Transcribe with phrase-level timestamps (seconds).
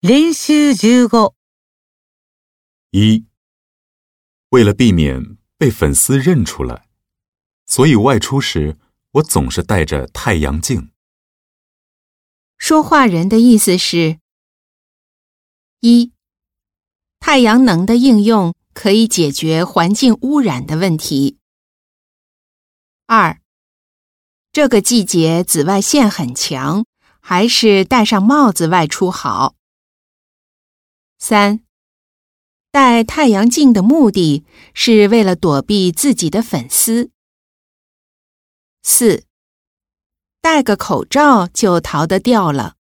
[0.00, 1.34] 練習15
[2.92, 3.26] 一，
[4.48, 6.88] 为了避免被粉丝认出来，
[7.66, 8.78] 所以外出时
[9.10, 10.90] 我总是戴着太阳镜。
[12.56, 14.18] 说话人的意思是：
[15.80, 16.14] 一，
[17.18, 21.36] 太阳能的应用可以解决环境污染的问题；
[23.04, 23.38] 二，
[24.50, 26.86] 这个季节紫外线很强，
[27.20, 29.56] 还是戴上帽子外出好；
[31.20, 31.62] 三，
[32.70, 37.10] 戴太阳镜的目的是为了躲避自己的粉丝；
[38.82, 39.26] 四。
[40.40, 42.76] 戴个口罩就逃得掉了。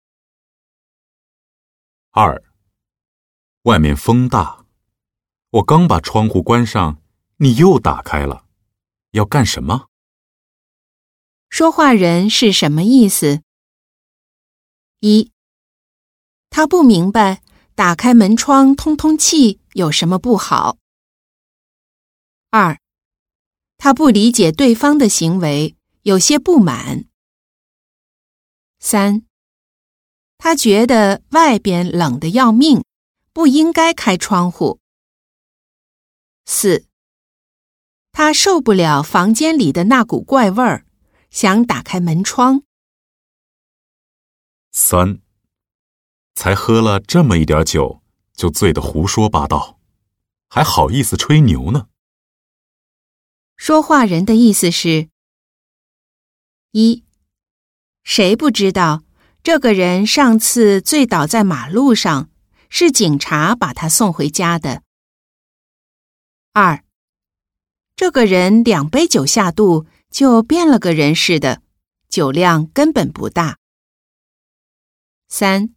[2.12, 2.44] 二，
[3.62, 4.66] 外面风大，
[5.52, 7.02] 我刚把窗户关上，
[7.38, 8.46] 你又打开了，
[9.12, 9.88] 要干什么？
[11.48, 13.42] 说话人是什么意思？
[15.00, 15.32] 一，
[16.50, 17.42] 他不明白
[17.76, 20.78] 打开门窗通通气有什么不好。
[22.50, 22.80] 二，
[23.78, 27.06] 他不理解对方的行为，有些不满。
[28.80, 29.26] 三，
[30.38, 32.82] 他觉得外边冷得要命，
[33.34, 34.80] 不应该开窗户。
[36.46, 36.86] 四，
[38.14, 40.86] 他受不了房间里的那股怪味儿，
[41.30, 42.64] 想打开门窗。
[44.72, 45.20] 三，
[46.36, 48.02] 才喝了这么一点酒，
[48.34, 49.80] 就醉得胡说八道，
[50.50, 51.88] 还好意思吹牛呢？
[53.56, 55.10] 说话人的意思是：
[56.72, 57.04] 一。
[58.04, 59.04] 谁不知道
[59.42, 62.30] 这个人上次醉倒在马路上，
[62.70, 64.84] 是警察把他送回家的。
[66.54, 66.84] 二，
[67.96, 71.64] 这个人两杯酒下肚就变了个人似的，
[72.08, 73.58] 酒量根本不大。
[75.28, 75.74] 三，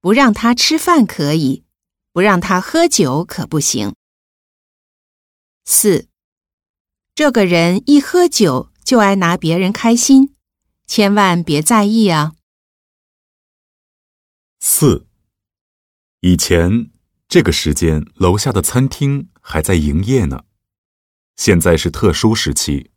[0.00, 1.64] 不让他吃饭可以，
[2.12, 3.94] 不让他喝酒可不行。
[5.64, 6.08] 四，
[7.14, 10.34] 这个人一喝酒就爱拿别人开心。
[10.86, 12.32] 千万别在意啊！
[14.58, 15.06] 四，
[16.20, 16.90] 以前
[17.28, 20.44] 这个时间楼下的餐厅还在营业呢，
[21.36, 22.90] 现在是特殊时期，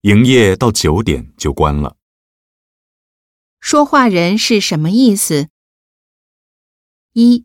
[0.00, 1.96] 营业到九点就关了。
[3.60, 5.48] 说话人是什么意思？
[7.12, 7.44] 一，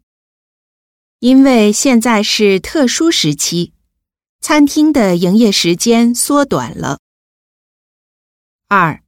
[1.20, 3.74] 因为现在是特殊时期，
[4.40, 7.00] 餐厅的营业时间缩短了。
[8.68, 9.02] 二。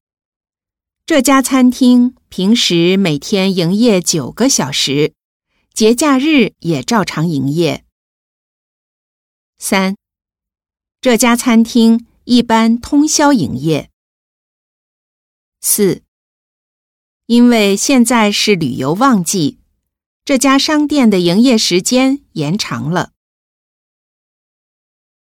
[1.06, 5.14] 这家餐厅平时每天营业九个小时，
[5.74, 7.86] 节假日也照常营业。
[9.58, 9.96] 三，
[11.00, 13.90] 这家餐厅一般通宵营业。
[15.62, 16.04] 四，
[17.28, 19.60] 因为现在是旅游旺季，
[20.28, 23.14] 这家商店的营业时间延长了。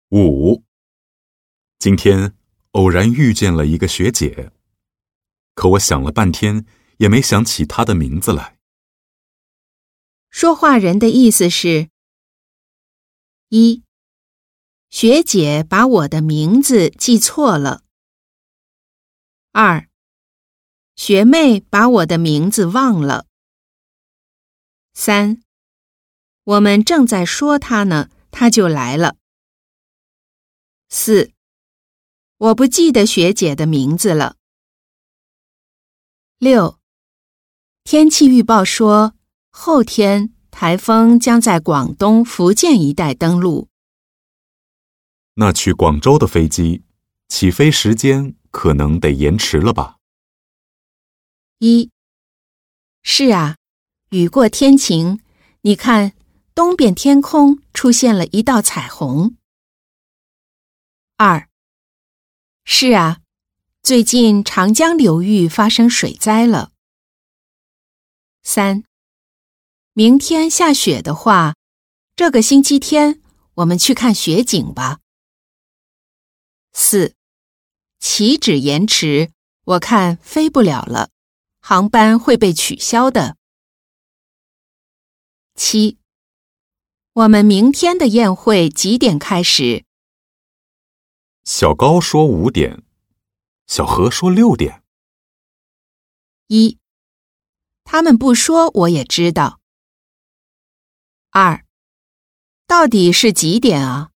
[0.09, 0.65] 五，
[1.79, 2.35] 今天
[2.71, 4.51] 偶然遇见了一个学姐。
[5.55, 6.65] 可我想了半天，
[6.97, 8.57] 也没想起她的名字来。
[10.29, 11.89] 说话人的意思是：
[13.47, 13.83] 一，
[14.89, 17.83] 学姐把我的名字记错了；
[19.53, 19.87] 二，
[20.97, 23.27] 学妹把我的名字忘了；
[24.93, 25.41] 三，
[26.43, 29.15] 我们正在说他呢，他就来了；
[30.89, 31.31] 四，
[32.37, 34.35] 我不记得学姐的名字了。
[36.37, 36.79] 六，
[37.83, 39.15] 天气预报说
[39.49, 43.69] 后天台风将在广东、福建一带登陆。
[45.35, 46.83] 那去广州的飞机
[47.29, 49.97] 起飞时间可能得延迟了吧？
[51.59, 51.89] 一，
[53.01, 53.55] 是啊，
[54.11, 55.21] 雨过天晴，
[55.61, 56.11] 你看
[56.53, 59.37] 东边天空出现了一道彩虹。
[61.15, 61.47] 二，
[62.65, 63.21] 是啊。
[63.81, 66.73] 最近长江流域发生水灾了。
[68.43, 68.83] 三，
[69.93, 71.55] 明天下雪的话，
[72.17, 73.21] 这个星期天
[73.55, 74.99] 我们去看雪景吧。
[76.73, 77.15] 四，
[78.01, 79.31] 起止延迟，
[79.63, 81.11] 我看飞不了了，
[81.61, 83.37] 航班会被取消的。
[85.63, 85.99] 七，
[87.13, 89.85] 我们明天的宴会几点开始？
[91.43, 92.83] 小高说五点。
[93.67, 94.81] 小何说六点。
[96.47, 96.79] 一，
[97.83, 99.59] 他们不说我也知道。
[101.29, 101.63] 二，
[102.65, 104.09] 到底是几点啊？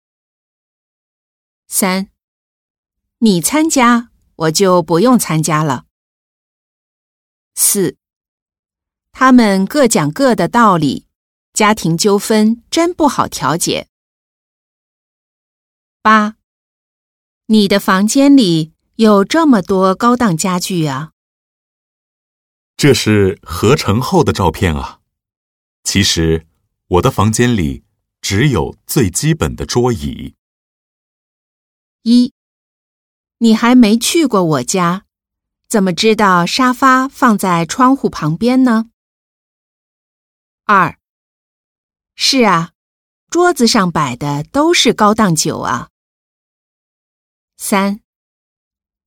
[1.68, 2.10] 三，
[3.20, 5.86] 你参加我就不用参加了。
[7.54, 7.98] 四，
[9.12, 11.05] 他们各讲各的道理，
[11.56, 13.88] 家庭纠纷真不好调解。
[16.02, 16.36] 八，
[17.46, 21.14] 你的房间里有这么多高档家具啊？
[22.76, 25.00] 这是合成后的照片啊。
[25.84, 26.46] 其实
[26.88, 27.86] 我的房间里
[28.20, 30.36] 只有最基本的桌椅。
[32.02, 32.34] 一，
[33.38, 35.06] 你还没去过我家，
[35.70, 38.90] 怎么知道沙发放在窗户旁边呢？
[40.66, 41.00] 二，
[42.16, 42.72] 是啊，
[43.30, 45.90] 桌子上摆的都是高档酒啊。
[47.58, 48.02] 三，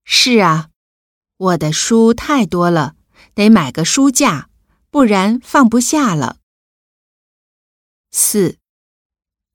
[0.05, 0.70] 是啊，
[1.37, 2.94] 我的书太多了，
[3.34, 4.50] 得买个书架，
[4.90, 6.38] 不然放不下了。
[8.10, 8.58] 四，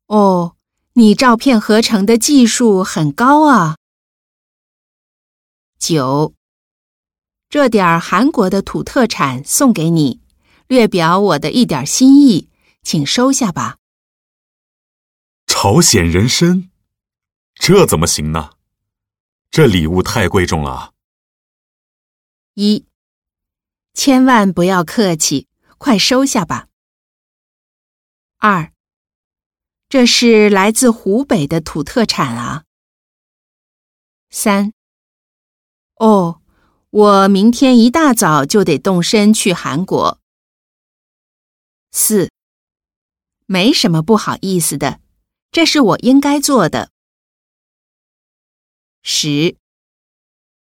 [0.07, 0.55] 哦。
[0.95, 3.77] 你照片合成的技术很高啊！
[5.79, 6.35] 九，
[7.49, 10.21] 这点儿韩国的土特产送给你，
[10.67, 12.47] 略表我的一点心意，
[12.83, 13.77] 请收下吧。
[15.47, 16.69] 朝鲜人参，
[17.55, 18.51] 这怎么行呢？
[19.49, 20.93] 这礼物太贵重了。
[22.55, 22.85] 一，
[23.93, 25.47] 千万不要客气，
[25.77, 26.67] 快收下吧。
[28.37, 28.71] 二。
[29.89, 32.63] 这是来自湖北的土特产啊。
[34.31, 34.73] 三，
[35.97, 36.41] 哦，
[36.89, 40.19] 我明天一大早就得动身去韩国。
[41.91, 42.31] 四，
[43.53, 44.99] 没什么不好意思的，
[45.51, 46.89] 这是我应该做的。
[49.03, 49.57] 十，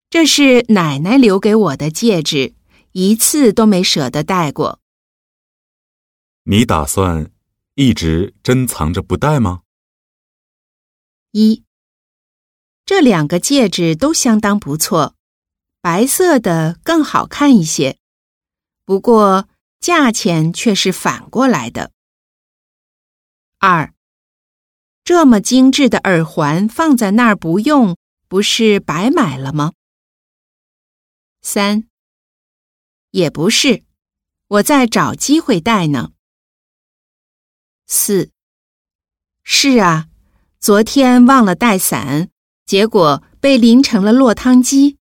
[0.08, 2.55] 这是奶奶留给我的戒指，
[2.93, 4.81] 一次都没舍得戴过。
[6.44, 7.31] 你打算？
[7.75, 9.64] 一直珍藏着不戴吗？
[11.32, 11.62] 一，
[12.87, 15.14] 这两个戒指都相当不错，
[15.82, 17.99] 白色的更好看一些，
[18.87, 19.46] 不过
[19.79, 21.93] 价钱却是反过来的。
[23.60, 23.93] 二，
[25.02, 27.96] 这么精致的耳环放在那儿不用，
[28.28, 29.72] 不是白买了吗？
[31.43, 31.88] 三，
[33.10, 33.82] 也不是，
[34.46, 36.12] 我在找机会戴呢。
[37.88, 38.31] 四，
[39.43, 40.06] 是啊，
[40.61, 42.31] 昨天忘了带伞，
[42.64, 44.98] 结果被淋成了落汤鸡。